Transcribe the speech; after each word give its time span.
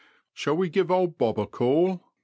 89 0.31 0.31
Shall 0.33 0.57
we 0.57 0.69
give 0.69 0.89
old 0.89 1.19
Bob 1.19 1.39
a 1.39 1.45
call? 1.45 2.01